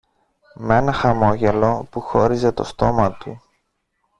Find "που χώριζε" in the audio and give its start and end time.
1.91-2.51